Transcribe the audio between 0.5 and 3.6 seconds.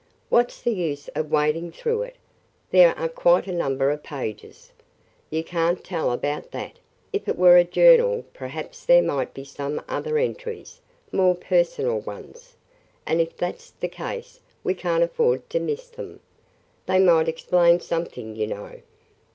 the use of wading through it? There are quite a